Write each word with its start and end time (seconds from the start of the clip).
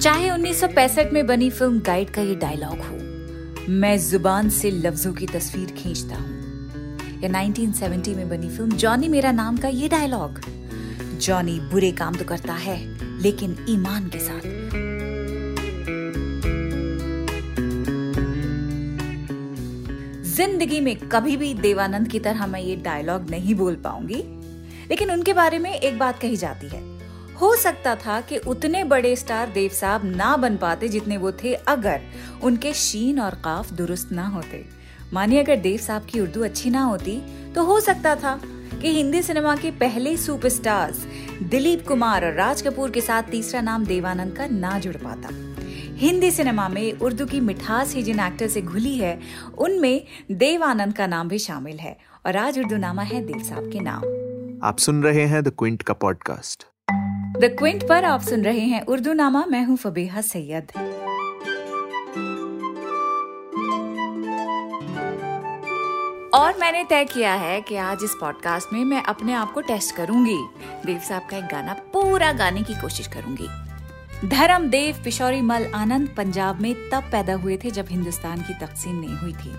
चाहे 0.00 0.30
1965 0.30 1.12
में 1.12 1.26
बनी 1.26 1.50
फ़िल्म 1.50 1.80
गाइड 1.80 2.10
का 2.10 2.22
ये 2.22 2.34
डायलॉग 2.36 2.80
हो, 2.80 2.96
मैं 3.70 3.96
ज़ुबान 4.00 4.48
से 4.50 4.70
लफ्जों 4.70 5.12
की 5.12 5.26
तस्वीर 5.26 5.70
खींचता 5.72 6.16
हूँ। 6.16 6.32
या 7.22 7.28
1970 7.30 8.14
में 8.16 8.28
बनी 8.28 8.48
फ़िल्म 8.48 8.76
जॉनी 8.76 9.08
मेरा 9.08 9.32
नाम 9.32 9.56
का 9.56 9.68
ये 9.68 9.88
डायलॉग 9.88 10.40
जॉनी 11.18 11.58
बुरे 11.70 11.90
काम 11.92 12.14
तो 12.14 12.24
करता 12.24 12.54
है, 12.54 12.76
लेकिन 13.22 13.56
ईमान 13.68 14.08
के 14.08 14.18
साथ। 14.18 14.52
ज़िंदगी 20.34 20.80
में 20.80 20.96
कभी 21.08 21.36
भी 21.36 21.52
देवानंद 21.54 22.08
की 22.08 22.18
तरह 22.20 22.46
मैं 22.46 22.60
ये 22.60 22.76
डायलॉग 22.76 23.30
नहीं 23.30 23.54
बोल 23.54 23.74
पाऊँगी, 23.84 24.22
लेकिन 24.90 25.10
उनके 25.10 25.32
बारे 25.32 25.58
में 25.58 25.72
एक 25.72 25.98
बात 25.98 26.18
कही 26.18 26.36
जाती 26.36 26.68
है। 26.68 26.93
हो 27.40 27.54
सकता 27.56 27.94
था 27.96 28.20
कि 28.20 28.36
उतने 28.38 28.82
बड़े 28.84 29.14
स्टार 29.16 29.50
देव 29.50 29.70
साहब 29.70 30.04
ना 30.06 30.36
बन 30.36 30.56
पाते 30.56 30.88
जितने 30.88 31.16
वो 31.16 31.32
थे 31.32 31.54
अगर 31.54 32.00
उनके 32.42 32.72
शीन 32.74 33.20
और 33.20 33.34
काफ 33.34 33.72
दुरुस्त 33.72 34.12
ना 34.12 34.26
होते। 34.26 34.64
मानिए 35.12 35.42
अगर 35.42 35.56
देव 35.56 35.78
साहब 35.78 36.04
की 36.04 36.20
उर्दू 36.20 36.44
अच्छी 36.44 36.70
ना 36.70 36.82
होती 36.82 37.20
तो 37.54 37.64
हो 37.64 37.80
सकता 37.80 38.14
था 38.16 38.38
कि 38.82 38.92
हिंदी 38.92 39.22
सिनेमा 39.22 39.54
के 39.56 39.70
पहले 39.70 40.16
सुपरस्टार्स 40.16 41.04
दिलीप 41.42 41.86
कुमार 41.88 42.24
और 42.24 42.32
राज 42.32 42.62
कपूर 42.62 42.90
के 42.90 43.00
साथ 43.00 43.22
तीसरा 43.22 43.60
नाम 43.60 43.84
देवानंद 43.84 44.36
का 44.36 44.46
ना 44.46 44.78
जुड़ 44.78 44.96
पाता। 44.96 45.28
हिंदी 45.98 46.30
सिनेमा 46.30 46.68
में 46.68 46.92
उर्दू 46.92 47.26
की 47.26 47.40
मिठास 47.40 47.94
ही 47.94 48.02
जिन 48.02 48.20
एक्टर 48.20 48.48
से 48.48 48.62
घुली 48.62 48.96
है, 48.98 49.18
उनमें 49.58 50.06
देवानंद 50.32 50.94
का 50.94 51.06
नाम 51.06 51.28
भी 51.28 51.38
शामिल 51.38 51.78
है 51.78 51.96
और 52.26 52.36
आज 52.36 52.58
उर्दू 52.58 52.76
नामा 52.76 53.02
है 53.02 53.24
देव 53.26 53.42
साहब 53.42 53.70
के 53.72 53.80
नाम। 53.80 54.04
आप 54.62 54.78
सुन 54.78 55.02
रहे 55.02 55.26
हैं 55.26 55.42
द 55.42 55.52
क्विंट 55.58 55.82
का 55.82 55.94
पॉडकास्ट 55.94 56.73
द 57.34 57.44
क्विंट 57.58 57.88
पर 57.88 58.04
आप 58.04 58.20
सुन 58.20 58.42
रहे 58.42 58.60
हैं 58.60 58.80
उर्दू 58.86 59.12
नामा 59.12 59.44
मैं 59.46 59.64
हूँ 59.64 59.76
फबीहा 59.76 60.20
सैयद। 60.20 60.70
और 66.34 66.58
मैंने 66.60 66.84
तय 66.84 67.04
किया 67.04 67.34
है 67.34 67.60
कि 67.60 67.76
आज 67.76 67.98
इस 68.04 68.14
पॉडकास्ट 68.20 68.72
में 68.72 68.84
मैं 68.84 69.02
अपने 69.02 69.32
आप 69.32 69.52
को 69.52 69.60
टेस्ट 69.60 69.94
करूँगी। 69.96 70.38
देव 70.86 70.98
साहब 70.98 71.22
का 71.30 71.36
एक 71.36 71.44
गाना, 71.44 71.72
पूरा 71.72 72.32
गाने 72.32 72.62
की 72.62 72.74
कोशिश 72.74 73.06
करूँगी। 73.06 73.48
धर्म 74.28 74.68
देव, 74.68 75.02
पिशौरी 75.04 75.40
मल 75.40 75.66
आनंद, 75.74 76.14
पंजाब 76.16 76.60
में 76.60 76.74
तब 76.90 77.10
पैदा 77.12 77.34
हुए 77.34 77.58
थे 77.64 77.70
जब 77.70 77.86
हिंदुस्तान 77.90 78.42
की 78.42 78.54
तकसीम 78.54 79.00
नहीं 79.00 79.16
हुई 79.16 79.32
थी। 79.32 79.52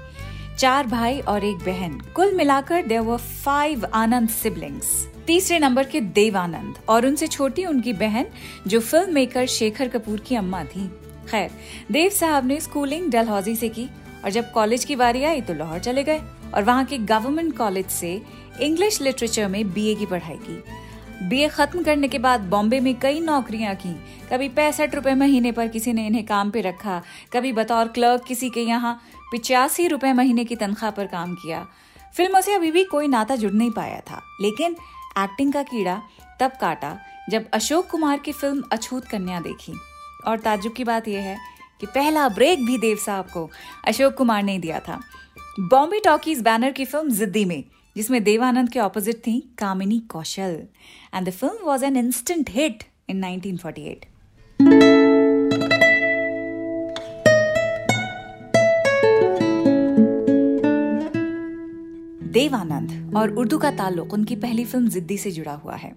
चार 0.59 0.87
भाई 0.87 1.19
और 1.19 1.43
एक 1.43 1.57
बहन। 1.57 1.99
कुल 2.15 2.33
मिलाकर 2.33 2.85
there 2.85 2.99
were 2.99 3.17
five 3.17 3.85
Anand 3.93 4.29
siblings 4.29 4.91
तीसरे 5.27 5.57
नंबर 5.59 5.85
के 5.85 6.01
देव 6.01 6.37
आनंद 6.37 6.75
और 6.89 7.05
उनसे 7.05 7.27
छोटी 7.27 7.65
उनकी 7.65 7.93
बहन, 7.93 8.25
जो 8.67 8.79
फ़िल्म 8.79 9.13
मेकर 9.13 9.45
शेखर 9.45 9.87
कपूर 9.87 10.19
की 10.19 10.35
अम्मा 10.35 10.63
थी। 10.65 10.87
खैर, 11.29 11.51
देव 11.91 12.09
साहब 12.09 12.45
ने 12.45 12.59
स्कूलिंग 12.59 13.11
डलहौजी 13.11 13.55
से 13.55 13.69
की 13.69 13.87
और 14.23 14.29
जब 14.29 14.51
कॉलेज 14.51 14.85
की 14.85 14.95
बारी 14.95 15.23
आई 15.23 15.41
तो 15.41 15.53
लाहौर 15.53 15.79
चले 15.79 16.03
गए 16.03 16.21
और 16.53 16.63
वहाँ 16.63 16.85
के 16.85 16.97
गवर्नमेंट 16.97 17.55
कॉलेज 17.57 17.87
से 17.89 18.21
इंग्लिश 18.61 19.01
लिटरेचर 19.01 19.47
में 19.47 19.73
बीए 19.73 19.95
की 19.95 20.05
पढ़ाई 20.05 20.37
की। 20.41 20.61
बीए 21.23 21.47
खत्म 21.47 21.83
करने 21.83 22.07
के 22.07 22.19
बाद 22.19 22.41
बॉम्बे 22.41 22.79
में 22.79 22.93
कई 22.99 23.19
नौकरियाँ 23.19 23.75
की। 23.75 23.93
कभी 24.31 24.49
पैंसठ 24.49 24.95
रुपए 24.95 25.13
महीने 25.13 25.51
पर 25.51 25.67
किसी 25.67 25.93
ने 25.93 26.05
इन्हें 26.07 26.25
काम 26.25 26.51
पे 26.51 26.61
रखा। 26.61 27.01
कभी 27.33 27.51
बतौर 27.53 27.87
क्लर्क 27.87 28.23
किसी 28.27 28.49
के 28.49 28.61
यहाँ 28.61 28.99
पिचासी 29.31 29.87
रुपए 29.87 30.13
महीने 30.13 30.45
की 30.45 30.55
तनख्वाह 30.55 30.91
पर 30.91 31.07
काम 31.07 31.35
किया। 31.35 31.65
फ़िल्मों 32.17 32.41
से 32.41 32.53
अभी 32.53 32.71
भी 32.71 32.83
कोई 32.83 33.07
नाता 33.07 33.35
जुड़ 33.35 33.51
नहीं 33.51 33.71
पाया 33.71 33.99
था। 33.99 34.21
लेकिन 34.41 34.75
एक्टिंग 35.19 35.53
का 35.53 35.63
कीड़ा 35.63 36.01
तब 36.39 36.51
काटा 36.61 36.97
जब 37.29 37.49
अशोक 37.53 37.89
कुमार 37.89 38.19
की 38.19 38.31
फ़िल्म 38.31 38.63
अछूत 38.71 39.05
कन्या 39.05 39.39
देखी। 39.39 39.73
और 40.27 40.39
ताजुब 40.39 40.73
की 40.73 40.83
बात 40.83 41.07
यह 41.07 41.21
है 41.21 41.37
कि 41.81 41.87
पहला 41.87 42.27
ब्रेक 42.29 42.65
भी 42.65 42.77
देव 42.77 42.97
साहब 42.97 43.25
को 43.25 43.49
अशोक 43.87 44.13
कुमार 44.13 44.43
ने 44.43 44.57
दिया 44.59 44.79
था। 44.79 44.99
बॉम्बे 45.59 45.99
टॉकीज 45.99 46.41
बैनर 46.41 46.71
की 46.71 46.85
फ़िल्म 46.85 47.09
जिद्दी 47.09 47.45
में 47.45 47.63
जिसमें 47.97 48.23
देवानंद 48.23 48.69
के 48.69 48.79
ऑपोजिट 48.79 49.15
थी 49.15 49.49
Kamini 49.57 49.99
Kaushal. 49.99 50.63
And 51.15 51.27
the 51.27 51.29
film 51.29 51.67
was 51.67 51.83
an 51.83 51.97
instant 51.97 52.49
hit 52.49 52.83
in 53.09 53.23
1948 53.23 54.05
Dev Anand 62.33 63.15
और 63.15 63.31
उर्दू 63.31 63.57
का 63.57 63.71
ताल्लुक 63.71 64.13
उनकी 64.13 64.35
पहली 64.35 64.65
फ़िल्म 64.65 64.87
जिद्दी 64.87 65.17
से 65.17 65.31
जुड़ा 65.31 65.53
हुआ 65.53 65.75
है। 65.75 65.95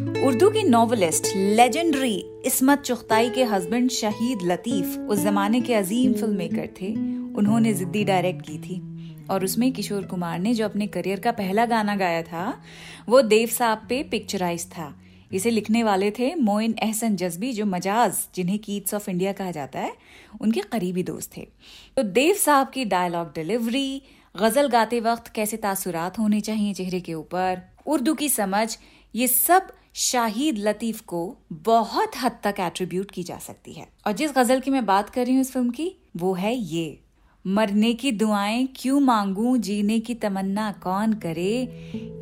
उर्दू 0.00 0.50
की 0.50 0.62
नॉवलिस्ट 0.62 1.26
लेजेंडरी 1.36 2.24
इस्मत 2.46 2.80
चुगताई 2.80 3.30
के 3.30 3.44
हस्बैंड 3.44 3.90
शहीद 3.90 4.38
लतीफ 4.42 4.98
उस 4.98 5.18
जमाने 5.18 5.60
के 5.60 5.74
अजीम 5.74 6.12
फ़िल्म 6.12 6.36
मेकर 6.36 6.68
थे। 6.82 6.94
उन्होंने 7.34 7.74
जिद्दी 7.74 8.04
डायरेक्ट 8.04 8.42
की 8.42 8.58
थी। 8.58 8.93
और 9.30 9.44
उसमें 9.44 9.72
किशोर 9.72 10.04
कुमार 10.04 10.38
ने 10.38 10.54
जो 10.54 10.64
अपने 10.64 10.86
करियर 10.86 11.20
का 11.20 11.32
पहला 11.32 11.66
गाना 11.66 11.96
गाया 11.96 12.22
था, 12.22 12.62
वो 13.08 13.22
देव 13.22 13.48
साहब 13.48 13.86
पे 13.88 14.02
पिक्चराइज 14.02 14.66
था। 14.66 15.00
इसे 15.32 15.50
लिखने 15.50 15.82
वाले 15.82 16.10
थे 16.10 16.34
मोइन 16.34 16.74
एहसन 16.82 17.16
जज्बी, 17.16 17.52
जो 17.52 17.66
मजाज, 17.66 18.16
जिन्हें 18.34 18.58
कीट्स 18.58 18.94
ऑफ़ 18.94 19.10
इंडिया 19.10 19.32
कहा 19.32 19.50
जाता 19.50 19.80
है, 19.80 19.92
उनके 20.40 20.60
करीबी 20.60 21.02
दोस्त 21.02 21.36
थे। 21.36 21.48
तो 21.96 22.02
देव 22.02 22.34
साहब 22.34 22.70
की 22.70 22.84
डायलॉग 22.84 23.32
डिलीवरी 23.34 24.02
गज़ल 24.36 24.68
गाते 24.68 25.00
वक्त 25.00 25.28
कैसे 25.28 25.56
तासुरात 25.56 26.18
होने 26.18 26.40
चाहिए 26.40 26.74
चेहरे 26.74 27.00
के 27.00 27.14
ऊपर, 27.14 27.62
उर्दू 27.86 28.14
की 28.14 28.28
समझ, 28.28 28.76
ये 29.14 29.28
सब 29.28 29.72
शाहिद 29.94 30.58
लतीफ 30.58 31.00
को 31.00 31.36
बहुत 31.52 32.12
हद 32.16 32.38
तक 32.44 32.54
एट्रीब्यूट 32.60 33.10
की 33.10 33.22
जा 33.22 33.38
सकती 33.38 33.72
है। 33.72 33.88
और 34.06 34.12
जिस 34.12 34.32
गज़ल 34.32 34.60
की 34.60 34.70
मैं 34.70 34.86
बात 34.86 35.10
कर 35.10 35.24
रही 35.24 35.34
हूँ 35.34 35.40
इस 35.40 35.52
फ़िल्म 35.52 35.70
की, 35.70 35.96
वो 36.16 36.34
है 36.34 36.54
ये। 36.54 37.03
मरने 37.46 37.94
की 37.94 38.12
दुआएँ 38.12 38.68
क्यों 38.76 39.00
मांगू? 39.00 39.56
जीने 39.56 40.00
की 40.00 40.14
तमन्ना 40.14 40.72
कौन 40.82 41.12
करे? 41.12 41.68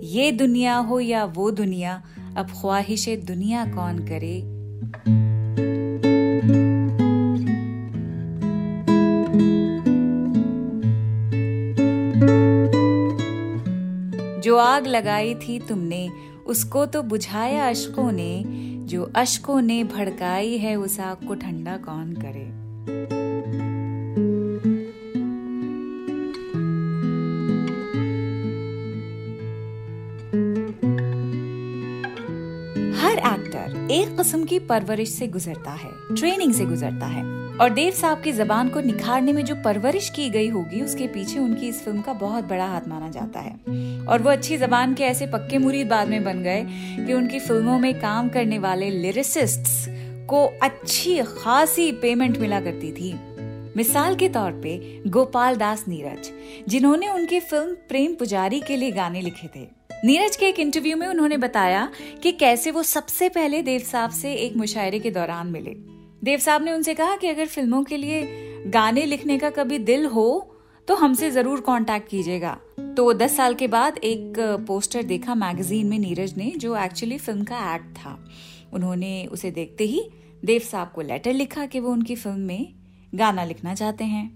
ये 0.03 0.33
दुनिया 0.33 0.77
हो 0.77 1.00
या 1.00 1.25
वो 1.25 1.50
दुनिया, 1.50 2.03
अब 2.37 2.47
ख्वाहिश 2.47 3.09
दुनिया 3.09 3.65
कौन 3.65 3.99
करे? 3.99 4.43
जो 14.41 14.56
आग 14.56 14.87
लगाई 14.87 15.34
थी 15.34 15.59
तुमने, 15.59 16.09
उसको 16.47 16.87
तो 16.87 17.03
बुझाया 17.03 17.69
अशकों 17.69 18.12
ने। 18.12 18.44
जो 18.87 19.12
अशकों 19.16 19.60
ने 19.60 19.84
भड़काई 19.84 20.59
है, 20.59 20.77
उस 20.77 21.00
आग 21.00 21.16
को 21.28 21.34
ठंडा 21.34 21.77
कौन 21.77 22.12
करे? 22.12 22.62
एक 34.03 34.17
किस्म 34.17 34.45
की 34.45 34.59
परवरिश 34.59 35.09
से 35.09 35.27
गुजरता 35.27 35.71
है 35.71 35.91
ट्रेनिंग 36.17 36.55
से 36.55 36.65
गुजरता 36.65 37.07
है। 37.07 37.23
और 37.57 37.71
देव 37.71 37.93
साहब 37.93 38.23
की 38.23 38.33
जबान 38.33 38.69
को 38.69 38.81
निखारने 38.81 39.33
में 39.33 39.45
जो 39.45 39.55
परवरिश 39.55 40.09
की 40.11 40.31
गई 40.31 40.49
होगी, 40.49 40.81
उसके 40.81 41.07
पीछे 41.07 41.39
उनकी 41.39 41.69
इस 41.69 41.85
फ़िल्म 41.85 42.01
का 42.01 42.13
बहुत 42.13 42.45
बड़ा 42.45 42.67
हाथ 42.67 42.89
माना 42.89 43.09
जाता 43.09 43.41
है। 43.41 43.53
और 44.07 44.23
वो 44.23 44.31
अच्छी 44.31 44.57
जबान 44.57 44.95
के 44.95 45.05
ऐसे 45.05 45.27
पक्के 45.27 45.59
मुरीद 45.59 45.89
बाद 45.89 46.09
में 46.09 46.25
बन 46.25 46.43
गए 46.43 46.67
कि 47.07 47.13
उनकी 47.13 47.39
फ़िल्मों 47.39 47.79
में 47.79 47.95
काम 48.01 48.29
करने 48.29 48.59
वाले 48.59 48.91
लिरिसिस्ट 48.91 49.91
को 50.29 50.45
अच्छी, 50.63 51.23
खासी 51.23 51.93
पेमेंट 51.93 52.39
मिला 52.39 52.61
करती 52.61 52.93
थी। 52.93 53.15
मिसाल 53.77 54.17
के 54.17 54.29
तौर 54.29 54.53
पे 54.53 55.03
गोपाल 55.07 55.57
दास 55.57 55.84
नीरज, 55.89 56.31
जिन्होंने 56.69 57.09
उनकी 57.09 57.41
फ़िल्म 57.41 57.75
प्रेम 57.89 58.15
पुजारी 58.15 58.60
के 58.60 58.77
लिए 58.77 58.91
गाने 58.91 59.21
लिखे 59.21 59.48
थे। 59.57 59.82
नीरज 60.04 60.37
के 60.37 60.47
एक 60.47 60.59
इंटरव्यू 60.60 60.97
में 60.97 61.07
उन्होंने 61.07 61.37
बताया 61.37 61.91
कि 62.22 62.31
कैसे 62.33 62.71
वो 62.71 62.83
सबसे 62.83 63.28
पहले 63.28 63.60
देव 63.63 63.81
साहब 63.81 64.10
से 64.10 64.33
एक 64.34 64.57
मुशायरे 64.57 64.99
के 64.99 65.10
दौरान 65.10 65.47
मिले। 65.47 65.75
देव 66.25 66.39
साहब 66.39 66.63
ने 66.65 66.72
उनसे 66.72 66.95
कहा 66.95 67.16
कि 67.16 67.27
अगर 67.27 67.47
फ़िल्मों 67.47 67.83
के 67.84 67.97
लिए 67.97 68.22
गाने 68.66 69.04
लिखने 69.04 69.37
का 69.39 69.51
कभी 69.51 69.78
दिल 69.81 70.07
हो 70.07 70.25
तो 70.89 70.95
हमसे 70.95 71.31
ज़रूर 71.31 71.60
कांटेक्ट 71.60 72.09
कीजिएगा। 72.09 72.57
तो 72.97 73.13
दस 73.15 73.37
साल 73.37 73.54
के 73.54 73.66
बाद 73.66 73.99
एक 73.99 74.41
पोस्टर 74.66 75.03
देखा 75.03 75.34
मैगजीन 75.34 75.87
में 75.87 75.99
नीरज 75.99 76.34
ने, 76.37 76.51
जो 76.51 76.77
एक्चुअली 76.77 77.19
फ़िल्म 77.19 77.45
का 77.45 77.75
एक्ट 77.75 77.97
था। 77.97 78.19
उन्होंने 78.72 79.27
उसे 79.27 79.51
देखते 79.51 79.84
ही 79.84 80.03
देव 80.45 80.60
साहब 80.63 80.91
को 80.95 81.01
लेटर 81.01 81.33
लिखा 81.33 81.66
कि 81.66 81.81
वो 81.81 81.93
उनकी 81.93 82.16
फ़िल्म 82.16 82.41
में 82.41 82.72
गाना 83.15 83.45
लिखना 83.45 83.75
चाहते 83.75 84.05
हैं। 84.05 84.31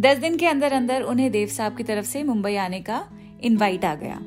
दस 0.00 0.18
दिन 0.18 0.36
के 0.36 0.46
अंदर 0.46 0.72
अंदर 0.72 1.02
उन्हें 1.02 1.30
देव 1.32 1.48
साहब 1.48 1.76
की 1.76 1.82
तरफ़ 1.82 2.06
से 2.06 2.22
मुंबई 2.22 2.54
आने 2.56 2.80
का 2.80 3.04
इनवाइट 3.42 3.84
आ 3.84 3.94
गया। 3.94 4.20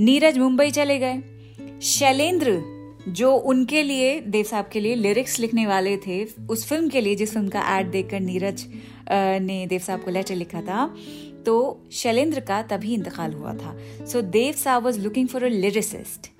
नीरज 0.00 0.38
मुंबई 0.38 0.70
चले 0.70 0.98
गए। 0.98 1.80
शैलेंद्र, 1.82 2.52
जो 3.08 3.32
उनके 3.32 3.82
लिए, 3.82 4.20
देव 4.20 4.44
साहब 4.44 4.68
के 4.72 4.80
लिए 4.80 4.94
लिरिक्स 4.94 5.38
लिखने 5.40 5.66
वाले 5.66 5.96
थे, 5.96 6.24
उस 6.24 6.66
फ़िल्म 6.68 6.88
के 6.88 7.00
लिए 7.00 7.14
जिस 7.14 7.32
फ़िल्म 7.32 7.48
का 7.48 7.78
एड 7.78 7.90
देखकर 7.90 8.20
नीरज 8.20 8.64
ने 9.42 9.66
देव 9.66 9.80
साहब 9.80 10.02
को 10.02 10.10
लेटर 10.10 10.34
लिखा 10.34 10.60
था 10.62 10.86
तो 11.46 11.56
शैलेंद्र 11.92 12.40
का 12.40 12.60
तभी 12.62 12.94
इंतकाल 12.94 13.32
हुआ 13.32 13.52
था। 13.54 13.76
So 14.06 14.22
Dev 14.22 14.54
sahab 14.54 14.84
was 14.84 15.00
looking 15.00 15.28
for 15.28 15.44
a 15.44 15.48
lyricist 15.48 16.30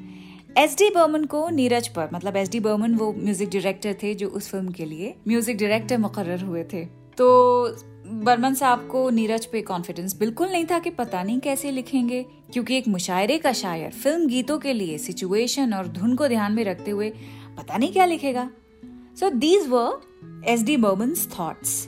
S 0.59 0.77
D 0.79 0.89
Burman 0.91 1.25
को 1.25 1.49
नीरज 1.51 1.89
पर 1.89 2.09
मतलब 2.15 2.37
एस 2.37 2.51
डी 2.51 2.61
बर्मन 2.61 2.95
वो 2.95 3.13
म्यूज़िक 3.13 3.49
डायरेक्टर 3.49 3.97
थे 4.03 4.15
जो 4.15 4.29
उस 4.29 4.49
फ़िल्म 4.51 4.73
के 4.73 4.85
लिए 4.85 5.15
म्यूज़िक 5.29 5.57
डायरेक्टर 5.57 5.99
मुकर 5.99 6.39
हुए 6.43 6.65
थे। 6.65 6.85
तो 7.19 7.27
बर्मन 8.11 8.55
साहब 8.55 8.87
को 8.87 9.09
नीरज 9.11 9.45
पे 9.47 9.61
कॉन्फिडेंस 9.63 10.17
बिल्कुल 10.19 10.49
नहीं 10.49 10.65
था 10.67 10.79
कि 10.79 10.91
पता 10.91 11.23
नहीं 11.23 11.41
कैसे 11.41 11.71
लिखेंगे, 11.71 12.23
क्योंकि 12.53 12.77
एक 12.77 12.89
मुशायरे 12.89 13.39
का 13.39 13.53
शायर 13.53 13.91
फ़िल्म 13.93 14.27
गीतों 14.27 14.59
के 14.59 14.73
लिए 14.73 14.99
सिचुएशन 14.99 15.75
और 15.75 15.89
धुन 15.89 16.17
को 16.17 16.29
ध्यान 16.29 16.53
में 16.53 16.65
रखते 16.65 16.91
हुए 16.91 17.11
पता 17.59 17.77
नहीं 17.77 17.93
क्या 17.93 18.05
लिखेगा। 18.05 18.49
So 19.21 19.31
these 19.31 19.69
were 19.69 20.45
S 20.49 20.63
D 20.63 20.77
Burman 20.77 21.15
thoughts 21.39 21.87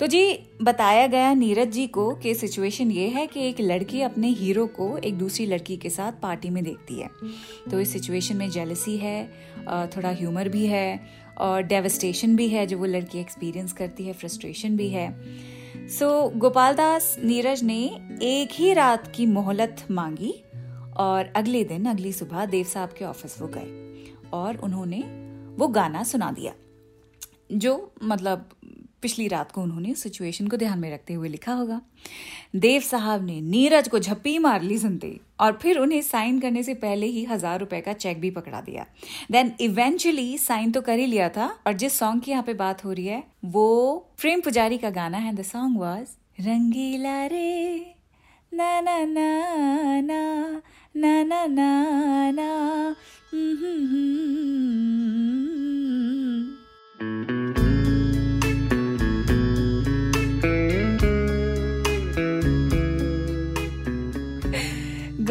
तो 0.00 0.06
जी, 0.06 0.38
बताया 0.62 1.06
गया 1.06 1.32
नीरज 1.34 1.70
जी 1.72 1.86
को 1.86 2.10
कि 2.14 2.34
सिचुएशन 2.34 2.90
ये 2.90 3.06
है 3.08 3.26
कि 3.26 3.48
एक 3.48 3.60
लड़की 3.60 4.00
अपने 4.02 4.28
हीरो 4.28 4.66
को 4.76 4.96
एक 4.98 5.18
दूसरी 5.18 5.44
लड़की 5.46 5.76
के 5.76 5.90
साथ 5.90 6.12
पार्टी 6.22 6.50
में 6.50 6.62
देखती 6.64 7.00
है। 7.00 7.08
तो 7.70 7.80
इस 7.80 7.92
सिचुएशन 7.92 8.36
में 8.36 8.48
जेलसी 8.50 8.96
है 8.96 9.24
थोड़ा 9.88 10.10
ह्यूमर 10.10 10.48
भी 10.48 10.66
है 10.66 11.00
और 11.38 11.62
डेवस्टेशन 11.62 12.36
भी 12.36 12.48
है 12.48 12.66
जो 12.66 12.78
वो 12.78 12.84
लड़की 12.84 13.18
एक्सपीरियंस 13.18 13.72
करती 13.72 14.04
है 14.04 14.12
फ्रस्ट्रेशन 14.12 14.76
भी 14.76 14.88
है। 14.88 15.20
सो 15.88 16.28
so, 16.28 16.36
गोपाल 16.36 16.74
दास 16.74 17.16
नीरज 17.24 17.62
ने 17.62 17.84
एक 18.22 18.48
ही 18.52 18.72
रात 18.72 19.12
की 19.14 19.26
मोहलत 19.26 19.86
मांगी 19.90 20.44
और 20.96 21.32
अगले 21.36 21.64
दिन 21.64 21.86
अगली 21.86 22.12
सुबह 22.12 22.46
देव 22.46 22.64
साहब 22.64 22.88
के 22.88 23.04
ऑफ़िस 23.04 23.40
वो 23.40 23.48
गए 23.48 23.94
और 24.32 24.56
उन्होंने 24.56 25.02
वो 25.56 25.68
गाना 25.68 26.02
सुना 26.02 26.30
दिया 26.30 26.52
जो 27.52 27.92
मतलब 28.02 28.48
पिछली 29.04 29.28
रात 29.28 29.52
को 29.52 29.62
उन्होंने 29.62 29.94
सिचुएशन 29.96 30.46
को 30.48 30.56
ध्यान 30.56 30.78
में 30.78 30.90
रखते 30.92 31.14
हुए 31.14 31.28
लिखा 31.28 31.52
होगा। 31.52 31.80
देव 32.56 32.80
साहब 32.82 33.24
ने 33.26 33.40
नीरज 33.42 33.88
को 33.88 33.98
झप्पी 33.98 34.38
मार 34.38 34.62
ली 34.62 34.78
सुनते 34.78 35.18
और 35.40 35.58
फिर 35.62 35.78
उन्हें 35.78 36.00
साइन 36.02 36.38
करने 36.40 36.62
से 36.62 36.74
पहले 36.82 37.06
ही 37.08 37.24
हज़ार 37.24 37.58
रुपए 37.60 37.80
का 37.80 37.92
चेक 37.94 38.20
भी 38.20 38.30
पकड़ा 38.32 38.60
दिया। 38.62 38.86
देन 39.32 39.52
इवेंचुअली 39.60 40.36
साइन 40.38 40.72
तो 40.72 40.80
कर 40.82 40.98
ही 40.98 41.06
लिया 41.06 41.28
था 41.28 41.46
और 41.66 41.72
जिस 41.74 41.98
सॉन्ग 41.98 42.22
की 42.22 42.30
यहाँ 42.30 42.42
पे 42.42 42.54
बात 42.54 42.84
हो 42.84 42.92
रही 42.92 43.06
है, 43.06 43.22
वो 43.44 43.96
प्रेम 44.20 44.40
पुजारी 44.40 44.78
का 44.78 44.90
गाना 44.92 45.18
है 45.18 45.34
द 45.34 45.42
सॉन्ग 45.44 45.80
वॉज़ 45.80 46.16
रंगीला 46.40 47.24
रे, 47.26 47.94
ना 48.52 48.80
ना 48.80 48.98
ना 49.06 50.00
ना 50.02 50.22
ना 50.96 51.22
ना 51.24 51.46
ना 51.48 52.30
ना 52.32 52.50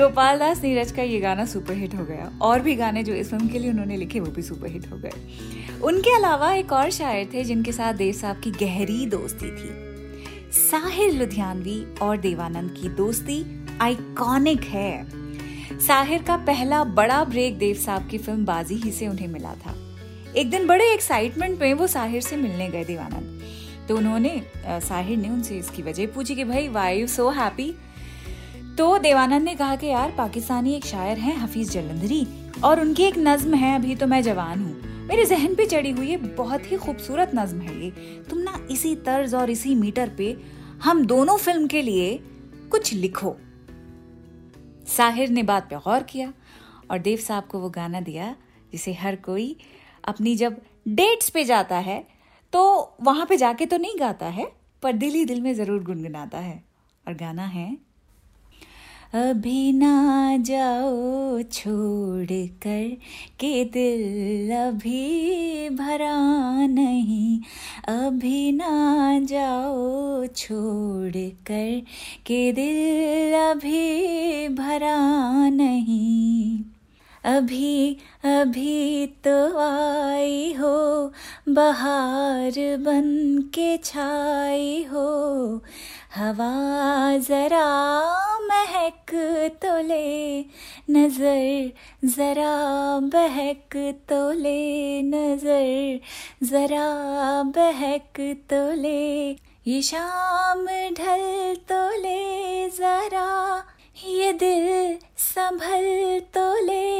गोपाल 0.03 0.39
दास 0.39 0.63
नीरज 0.63 0.91
का 0.91 1.01
ये 1.01 1.19
गाना 1.19 1.45
सुपरहिट 1.45 1.94
हो 1.95 2.05
गया। 2.05 2.31
और 2.41 2.59
भी 2.59 2.75
गाने 2.75 3.03
जो 3.03 3.13
इस 3.13 3.29
फ़िल्म 3.29 3.47
के 3.47 3.59
लिए 3.59 3.69
उन्होंने 3.69 3.97
लिखे, 3.97 4.19
वो 4.19 4.31
भी 4.31 4.41
सुपरहिट 4.41 4.91
हो 4.91 4.97
गए। 4.97 5.11
उनके 5.83 6.15
अलावा 6.15 6.53
एक 6.53 6.71
और 6.73 6.89
शायर 6.89 7.29
थे, 7.33 7.44
जिनके 7.44 7.71
साथ 7.71 7.94
देव 7.94 8.13
साहब 8.13 8.39
की 8.39 8.51
गहरी 8.51 9.05
दोस्ती 9.05 9.51
थी। 9.51 9.69
साहिर 10.51 11.13
लुधियानवी 11.13 11.85
और 12.01 12.17
देवानंद 12.17 12.71
की 12.71 12.89
दोस्ती 12.89 13.65
आइकॉनिक 13.81 14.63
है। 14.63 15.05
साहिर 15.79 16.23
का 16.23 16.38
पहला 16.38 16.83
बड़ा 16.83 17.23
ब्रेक 17.23 17.57
देव 17.57 17.75
साहब 17.75 18.07
की 18.07 18.17
फ़िल्म 18.17 18.45
बाजी 18.45 18.75
ही 18.75 18.91
से 18.91 19.07
उन्हें 19.07 19.27
मिला 19.27 19.53
था। 19.65 19.75
एक 20.38 20.50
दिन 20.50 20.67
बड़े 20.67 20.91
एक्साइटमेंट 20.94 21.59
में 21.61 21.73
वो 21.73 21.88
साहिर 21.88 22.21
से 22.21 22.38
मिलने 22.38 22.69
गए 22.69 22.83
देवानंद। 22.83 23.41
तो 23.88 23.97
उन्होंने 23.97 24.41
साहिर 24.67 25.17
ने 25.17 25.29
उनसे 25.29 25.57
इसकी 25.57 25.81
वजह 25.81 26.07
पूछी 26.07 26.35
कि, 26.35 26.44
भाई 26.44 26.67
वाई 26.67 27.00
यू 27.00 27.07
सो 27.07 27.29
हैप्पी 27.29 27.73
तो 28.77 28.97
देवानंद 28.97 29.43
ने 29.43 29.53
कहा 29.55 29.75
कि 29.75 29.87
यार, 29.87 30.11
पाकिस्तानी 30.11 30.73
एक 30.75 30.85
शायर 30.85 31.17
हैं, 31.17 31.35
हफीज 31.37 31.71
जलंधरी, 31.71 32.25
और 32.63 32.79
उनकी 32.81 33.03
एक 33.03 33.17
नज्म 33.17 33.53
है, 33.53 33.75
अभी 33.75 33.95
तो 33.95 34.07
मैं 34.07 34.21
जवान 34.23 34.59
हूँ। 34.59 35.05
मेरे 35.07 35.25
जहन 35.25 35.55
पे 35.55 35.65
चढ़ी 35.65 35.91
हुई 35.91 36.09
है 36.09 36.17
बहुत 36.35 36.71
ही 36.71 36.77
खूबसूरत 36.77 37.31
नज्म 37.35 37.59
है 37.59 37.83
ये। 37.83 37.89
तुम 38.29 38.39
ना 38.39 38.57
इसी 38.71 38.95
तर्ज 39.05 39.35
और 39.35 39.49
इसी 39.49 39.75
मीटर 39.75 40.09
पे 40.09 40.35
हम 40.83 41.05
दोनों 41.05 41.37
फ़िल्म 41.37 41.67
के 41.67 41.81
लिए 41.81 42.17
कुछ 42.71 42.93
लिखो। 42.93 43.35
साहिर 44.87 45.29
ने 45.29 45.43
बात 45.43 45.69
पे 45.69 45.75
गौर 45.77 46.03
किया, 46.03 46.33
और 46.91 46.99
देव 46.99 47.17
साहब 47.19 47.43
को 47.43 47.59
वो 47.59 47.69
गाना 47.69 48.01
दिया, 48.01 48.35
जिसे 48.71 48.93
हर 48.93 49.15
कोई 49.21 49.55
अपनी 50.03 50.35
जब 50.35 50.61
डेट्स 50.89 51.29
पे 51.29 51.43
जाता 51.45 51.77
है 51.77 52.03
तो 52.53 52.97
वहाँ 53.01 53.25
पे 53.25 53.37
जाके 53.37 53.65
तो 53.65 53.77
नहीं 53.77 53.99
गाता 53.99 54.25
है, 54.27 54.51
पर 54.83 54.93
दिल 54.93 55.13
ही 55.13 55.25
दिल 55.25 55.41
में 55.41 55.53
ज़रूर 55.55 55.83
गुनगुनाता 55.83 56.37
है। 56.39 56.63
और 57.05 57.13
गाना 57.15 57.45
है 57.47 57.71
अभी 59.13 59.71
ना 59.71 60.38
जाओ 60.38 61.42
छोड़ 61.42 62.27
कर 62.63 62.98
के 63.39 63.65
दिल 63.65 64.51
अभी 64.51 65.69
भरा 65.69 66.65
नहीं। 66.68 67.39
अभी 67.88 68.51
ना 68.51 69.19
जाओ 69.19 70.25
छोड़ 70.25 71.30
कर 71.48 71.81
के 72.25 72.51
दिल 72.51 73.33
अभी 73.33 74.48
भरा 74.48 74.98
नहीं। 75.50 76.72
अभी 77.23 77.97
अभी 78.25 79.05
तो 79.23 79.35
आई 79.59 80.53
हो, 80.53 81.11
बहार 81.49 82.55
बन 82.77 83.05
के 83.55 83.77
छाई 83.77 84.83
हो। 84.83 85.05
हवा 86.15 86.51
जरा 87.17 87.67
महक 88.47 89.13
तो 89.61 89.77
ले, 89.87 90.39
नज़र 90.89 91.71
जरा 92.07 92.53
बहक 93.13 93.77
तो 94.09 94.31
ले, 94.31 95.01
नज़र 95.03 95.99
जरा 96.47 96.91
बहक 97.55 98.19
तो 98.49 98.61
ले। 98.81 99.29
ये 99.67 99.81
शाम 99.81 100.65
ढल 100.97 101.55
तो 101.69 101.81
ले, 102.01 102.69
जरा 102.69 103.29
ये 104.05 104.31
दिल 104.33 104.97
संभल 105.17 106.19
तो 106.33 106.47
ले। 106.65 106.92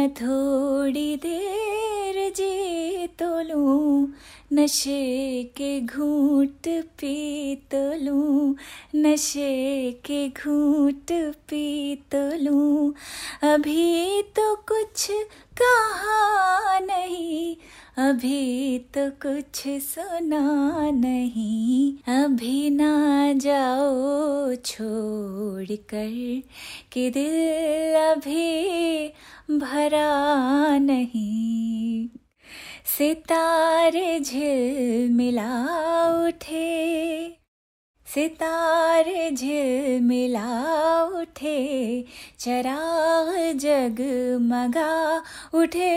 मैं 0.00 0.08
थोड़ी 0.14 1.16
देर 1.16 2.16
जी 2.36 3.06
तो 3.06 3.26
लूँ। 3.40 4.06
नशे 4.52 5.42
के 5.56 5.80
घूट 5.80 6.68
पी 6.68 7.56
तो 7.56 8.04
लूँ, 8.04 8.56
नशे 8.96 9.90
के 10.04 10.28
घूट 10.28 11.12
पी 11.48 11.94
तो 11.94 12.36
लूँ। 12.36 12.94
अभी 13.42 14.22
तो 14.22 14.54
कुछ 14.54 15.08
कहा 15.62 16.78
नहीं, 16.78 17.56
अभी 17.98 18.78
तो 18.78 19.10
कुछ 19.10 19.62
सुना 19.68 20.90
नहीं। 20.90 21.94
अभी 22.24 22.70
ना 22.70 23.32
जाओ 23.32 24.54
छोड़ 24.54 25.76
कर, 25.76 26.42
कि 26.92 27.10
दिल 27.10 27.94
अभी 27.94 29.08
भरा 29.50 30.78
नहीं। 30.78 32.19
सितारे 32.90 34.18
झिलमिला 34.20 35.50
उठे 36.26 36.70
सितारे 38.06 39.30
झिलमिला 39.30 40.48
उठे 41.20 41.60
चराग 42.38 43.58
जगमगा 43.58 44.92
उठे। 45.54 45.94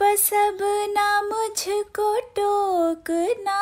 बस 0.00 0.28
अब 0.34 0.58
ना 0.90 1.08
मुझको 1.22 2.08
टोकना, 2.36 3.60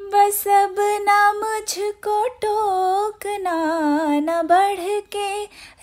बस 0.00 0.42
अब 0.48 0.76
ना 1.02 1.20
मुझको 1.32 2.18
टोकना, 2.42 3.56
न 4.20 4.42
बढ़ 4.46 4.84
के 5.12 5.30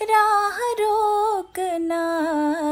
राह 0.04 0.58
रोकना। 0.80 2.02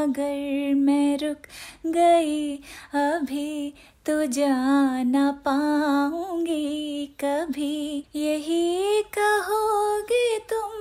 अगर 0.03 0.73
मैं 0.75 1.17
रुक 1.17 1.47
गई 1.85 2.55
अभी 2.93 3.73
तो 4.05 4.25
जाना 4.25 5.31
पाऊँगी 5.31 7.05
कभी। 7.19 8.03
यही 8.15 9.01
कहोगे 9.17 10.39
तुम 10.39 10.71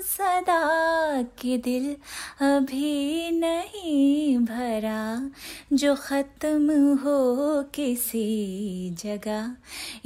सदा 0.00 1.22
कि 1.22 1.56
दिल, 1.58 1.96
अभी 2.40 3.30
नहीं 3.30 4.38
भरा। 4.38 5.30
जो 5.72 5.94
ख़त्म 5.94 6.96
हो 6.96 7.62
किसी 7.62 8.90
जगह, 9.04 9.54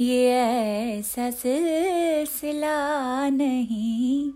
ये 0.01 0.29
ऐसा 0.97 1.29
सिलसिला 1.31 2.77
नहीं। 3.29 4.31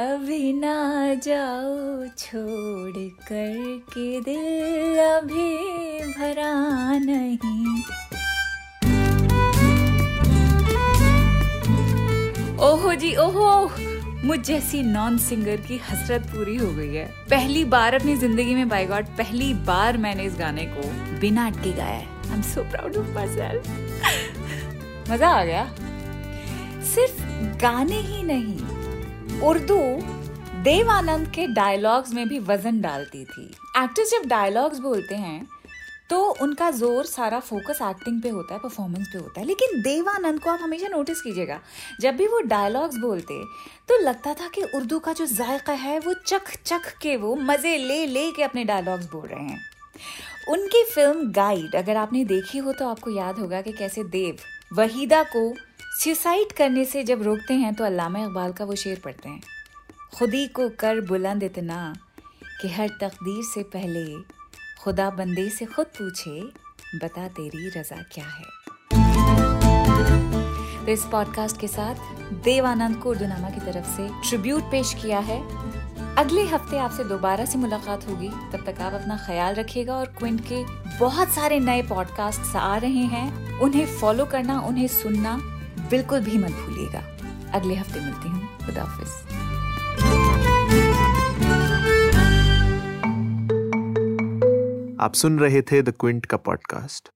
अभी 0.00 0.52
ना 0.52 1.14
जाओ 1.24 2.06
छोड़ 2.18 3.00
कर 3.28 3.56
के 3.92 4.20
दिल 4.20 4.98
अभी 4.98 5.48
भरा 6.12 6.52
नहीं। 6.98 7.82
ओहो 12.60 12.94
जी, 12.94 13.14
ओहो 13.16 13.50
मुझ 14.24 14.38
जैसी 14.38 14.82
नॉन 14.82 15.18
सिंगर 15.18 15.60
की 15.68 15.78
हसरत 15.90 16.26
पूरी 16.32 16.56
हो 16.56 16.72
गई 16.74 16.94
है। 16.94 17.06
पहली 17.30 17.64
बार 17.66 17.94
अपनी 17.94 18.16
ज़िंदगी 18.16 18.54
में 18.54 18.68
बाई 18.68 18.86
गॉड 18.86 19.06
पहली 19.18 19.52
बार 19.68 19.96
मैंने 19.98 20.24
इस 20.24 20.38
गाने 20.38 20.66
को 20.76 20.88
बिना 21.20 21.46
अटके 21.46 21.72
गाया 21.72 21.98
I 21.98 22.34
am 22.34 22.42
so 22.54 22.70
proud 22.70 22.96
of 22.96 23.14
myself 23.36 25.10
मज़ा 25.10 25.28
आ 25.28 25.44
गया। 25.44 25.64
सिर्फ़ 26.94 27.22
गाने 27.62 28.00
ही 28.02 28.22
नहीं 28.22 28.58
उर्दू 29.42 29.76
देवानंद 30.64 31.28
के 31.28 31.46
डायलॉग्स 31.48 32.12
में 32.14 32.28
भी 32.28 32.38
वज़न 32.38 32.80
डालती 32.80 33.24
थी। 33.24 33.44
एक्टर्स 33.78 34.10
जब 34.10 34.28
डायलॉग्स 34.28 34.78
बोलते 34.78 35.14
हैं 35.14 35.46
तो 36.10 36.18
उनका 36.42 36.70
ज़ोर 36.70 37.06
सारा 37.06 37.38
फोकस 37.40 37.78
एक्टिंग 37.82 38.20
पे 38.22 38.28
होता 38.28 38.54
है 38.54 38.60
परफॉर्मेंस 38.60 39.06
पे 39.12 39.18
होता 39.18 39.40
है। 39.40 39.46
लेकिन 39.46 39.80
देवानंद 39.82 40.40
को 40.40 40.50
आप 40.50 40.58
हमेशा 40.62 40.88
नोटिस 40.88 41.20
कीजिएगा, 41.20 41.58
जब 42.00 42.16
भी 42.16 42.26
वो 42.26 42.40
डायलॉग्स 42.42 42.96
बोलते 42.98 43.42
तो 43.88 43.98
लगता 43.98 44.34
था 44.34 44.48
कि 44.48 44.62
उर्दू 44.74 44.98
का 44.98 45.12
जो 45.12 45.26
जायका 45.26 45.72
है, 45.74 45.98
वो 45.98 46.14
चख 46.26 46.52
चख 46.56 46.92
के, 47.02 47.16
वो 47.16 47.34
मज़े 47.36 47.76
ले 47.78 48.04
ले 48.06 48.30
के 48.32 48.42
अपने 48.42 48.64
डायलॉग्स 48.64 49.10
बोल 49.12 49.26
रहे 49.26 49.42
हैं। 49.42 49.60
उनकी 50.48 50.84
फ़िल्म 50.84 51.30
गाइड 51.32 51.74
अगर 51.76 51.96
आपने 51.96 52.24
देखी 52.26 52.58
हो 52.58 52.72
तो 52.72 52.88
आपको 52.88 53.10
याद 53.10 53.38
होगा 53.38 53.60
कि 53.62 53.72
कैसे 53.72 54.04
देव 54.10 54.36
वहीदा 54.72 55.22
को 55.26 55.48
सुसाइड 56.00 56.52
करने 56.52 56.84
से 56.84 57.04
जब 57.04 57.22
रोकते 57.22 57.54
हैं 57.54 57.74
तो 57.74 57.84
अल्लामा 57.84 58.18
इकबाल 58.18 58.52
का 58.52 58.64
वो 58.64 58.74
शेर 58.74 59.00
पढ़ते 59.04 59.28
हैं। 59.28 59.40
खुदी 60.14 60.46
को 60.46 60.68
कर 60.68 61.00
बुलंद 61.00 61.42
इतना 61.42 61.94
कि 62.62 62.68
हर 62.68 62.88
तकदीर 62.88 63.42
से 63.44 63.62
पहले 63.62 64.22
खुदा 64.82 65.10
बंदे 65.10 65.48
से 65.48 65.64
खुद 65.64 65.86
पूछे, 65.86 66.40
बता 66.98 67.28
तेरी 67.28 67.68
रजा 67.68 68.02
क्या 68.02 68.24
है? 68.24 68.44
तो 70.86 70.92
इस 70.92 71.04
पॉडकास्ट 71.04 71.60
के 71.60 71.68
साथ 71.68 71.94
देवानंद 72.44 72.96
को 72.96 73.10
उर्दूनामा 73.10 73.50
की 73.50 73.60
तरफ़ 73.60 73.96
से 73.96 74.08
ट्रिब्यूट 74.30 74.62
पेश 74.62 74.94
किया 74.94 75.18
है। 75.18 75.40
अगले 76.16 76.46
हफ़्ते 76.46 76.78
आपसे 76.78 77.04
दोबारा 77.04 77.44
से 77.44 77.58
मुलाकात 77.58 78.08
होगी। 78.08 78.28
तब 78.28 78.64
तक 78.66 78.80
आप 78.80 78.92
अपना 78.92 79.16
ख्याल 79.26 79.54
रखिएगा 79.54 79.94
और 79.94 80.06
क्विंट 80.06 80.40
के 80.52 80.64
बहुत 80.98 81.28
सारे 81.28 81.60
नए 81.60 81.82
पॉडकास्ट 81.82 82.56
आ 82.56 82.76
रहे 82.76 83.06
हैं। 83.06 83.58
उन्हें 83.58 83.98
फॉलो 83.98 84.24
करना, 84.24 84.60
उन्हें 84.60 84.88
सुनना 84.88 85.59
बिल्कुल 85.90 86.20
भी 86.20 86.38
मत 86.38 86.50
भूलिएगा। 86.50 87.02
अगले 87.54 87.74
हफ़्ते 87.74 88.00
मिलती 88.00 88.28
हूँ। 88.28 88.48
खुदाफिज़ 88.66 89.14
आप 95.02 95.14
सुन 95.14 95.38
रहे 95.38 95.62
थे 95.62 95.82
द 95.82 95.92
क्विंट 96.00 96.26
का 96.26 96.36
पॉडकास्ट 96.36 97.08